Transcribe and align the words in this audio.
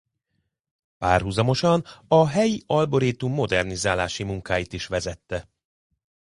Párhuzamosan 0.97 1.85
a 2.07 2.25
helyi 2.27 2.63
arborétum 2.67 3.33
modernizálási 3.33 4.23
munkáit 4.23 4.73
is 4.73 4.87
vezette. 4.87 5.49